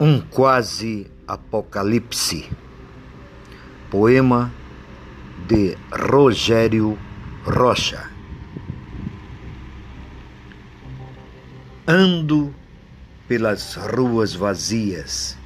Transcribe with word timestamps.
Um 0.00 0.20
quase 0.20 1.10
apocalipse. 1.26 2.48
Poema 3.90 4.52
de 5.48 5.76
Rogério 5.90 6.96
Rocha. 7.42 8.08
Ando 11.84 12.54
pelas 13.26 13.74
ruas 13.74 14.36
vazias. 14.36 15.36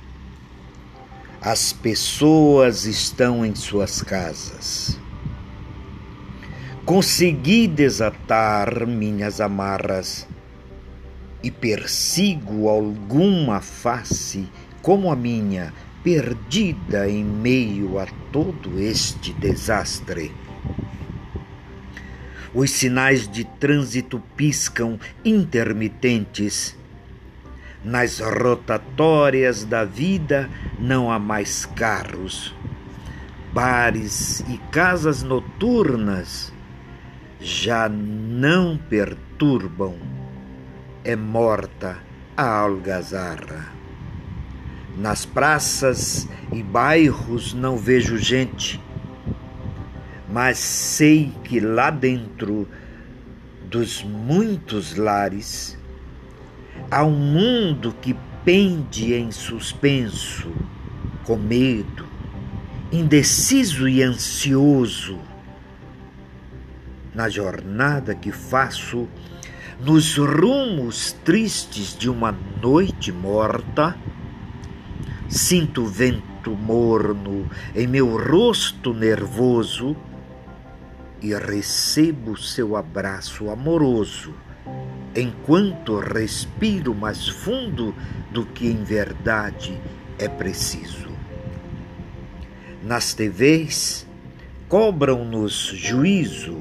As 1.41 1.73
pessoas 1.73 2.85
estão 2.85 3.47
em 3.47 3.55
suas 3.55 4.03
casas. 4.03 5.01
Consegui 6.85 7.67
desatar 7.67 8.87
minhas 8.87 9.41
amarras 9.41 10.29
e 11.43 11.51
persigo 11.51 12.69
alguma 12.69 13.61
face 13.61 14.49
como 14.81 15.11
a 15.11 15.17
minha, 15.17 15.73
perdida 16.03 17.09
em 17.09 17.25
meio 17.25 17.99
a 17.99 18.07
todo 18.33 18.81
este 18.81 19.33
desastre. 19.33 20.33
Os 22.55 22.71
sinais 22.71 23.29
de 23.29 23.45
trânsito 23.45 24.23
piscam 24.37 24.99
intermitentes. 25.25 26.77
Nas 27.85 28.21
rotatórias 28.21 29.65
da 29.65 29.85
vida 29.85 30.51
não 30.79 31.11
há 31.11 31.19
mais 31.19 31.65
carros. 31.65 32.55
Bares 33.53 34.41
e 34.49 34.59
casas 34.71 35.23
noturnas 35.23 36.53
já 37.41 37.89
não 37.89 38.77
perturbam 38.77 40.22
é 41.05 41.17
morta 41.17 41.99
a 42.37 42.45
algazarra. 42.45 43.73
Nas 44.97 45.25
praças 45.25 46.29
e 46.53 46.63
bairros 46.63 47.55
não 47.55 47.77
vejo 47.77 48.19
gente, 48.19 48.81
mas 50.29 50.59
sei 50.59 51.33
que 51.45 51.59
lá 51.61 51.91
dentro 51.91 52.69
dos 53.69 54.03
muitos 54.03 54.97
lares 54.97 55.79
há 56.91 57.05
um 57.05 57.17
mundo 57.17 57.95
que 58.01 58.15
pende 58.45 59.15
em 59.15 59.33
suspenso, 59.33 60.53
com 61.25 61.37
medo, 61.37 62.07
indeciso 62.93 63.89
e 63.89 64.03
ansioso. 64.03 65.19
Na 67.15 67.29
jornada 67.29 68.15
que 68.15 68.31
faço, 68.31 69.09
nos 69.85 70.17
rumos 70.17 71.11
tristes 71.25 71.97
de 71.99 72.09
uma 72.09 72.31
noite 72.63 73.11
morta, 73.11 73.97
sinto 75.29 75.85
vento 75.85 76.53
morno 76.53 77.51
em 77.75 77.89
meu 77.89 78.17
rosto 78.17 78.95
nervoso 78.95 79.97
e 81.21 81.35
recebo 81.35 82.37
seu 82.37 82.77
abraço 82.77 83.51
amoroso, 83.51 84.33
enquanto 85.17 85.99
respiro 85.99 86.95
mais 86.95 87.27
fundo 87.27 87.93
do 88.31 88.47
que 88.47 88.69
em 88.69 88.85
verdade 88.85 89.81
é 90.17 90.29
preciso. 90.29 91.11
Nas 92.85 93.15
TVs 93.15 94.07
cobram-nos 94.69 95.73
juízo 95.75 96.61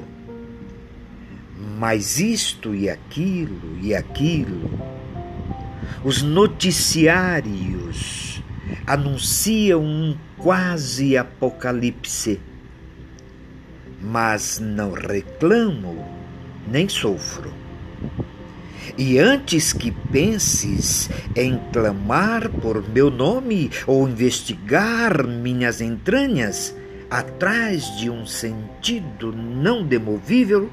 mas 1.81 2.19
isto 2.19 2.75
e 2.75 2.87
aquilo 2.87 3.75
e 3.81 3.95
aquilo. 3.95 4.69
Os 6.03 6.21
noticiários 6.21 8.43
anunciam 8.85 9.83
um 9.83 10.15
quase 10.37 11.17
apocalipse, 11.17 12.39
mas 13.99 14.59
não 14.59 14.91
reclamo 14.91 16.05
nem 16.71 16.87
sofro. 16.87 17.51
E 18.95 19.17
antes 19.17 19.73
que 19.73 19.89
penses 19.89 21.09
em 21.35 21.59
clamar 21.73 22.47
por 22.47 22.87
meu 22.89 23.09
nome 23.09 23.71
ou 23.87 24.07
investigar 24.07 25.25
minhas 25.25 25.81
entranhas, 25.81 26.77
atrás 27.09 27.97
de 27.97 28.07
um 28.07 28.27
sentido 28.27 29.35
não 29.35 29.83
demovível, 29.83 30.69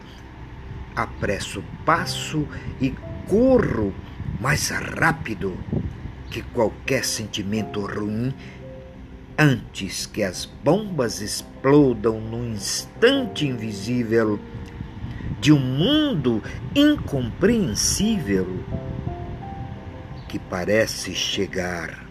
apresso 1.02 1.62
passo 1.84 2.46
e 2.80 2.92
corro 3.28 3.94
mais 4.40 4.68
rápido 4.70 5.56
que 6.28 6.42
qualquer 6.42 7.04
sentimento 7.04 7.80
ruim 7.86 8.34
antes 9.38 10.06
que 10.06 10.24
as 10.24 10.44
bombas 10.44 11.20
explodam 11.20 12.20
no 12.20 12.44
instante 12.44 13.46
invisível 13.46 14.40
de 15.40 15.52
um 15.52 15.60
mundo 15.60 16.42
incompreensível 16.74 18.46
que 20.28 20.38
parece 20.38 21.14
chegar 21.14 22.04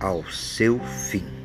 ao 0.00 0.24
seu 0.24 0.80
fim. 0.80 1.35